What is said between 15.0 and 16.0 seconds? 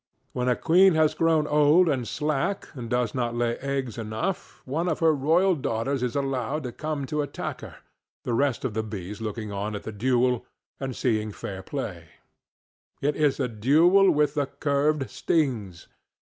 stings.